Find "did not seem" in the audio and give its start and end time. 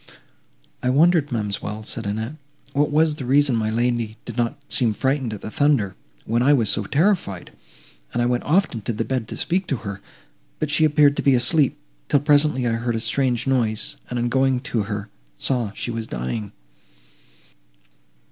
4.25-4.95